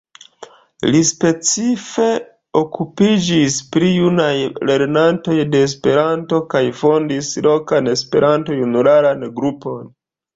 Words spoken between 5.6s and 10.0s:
Esperanto kaj fondis lokan Esperanto-junularan grupon.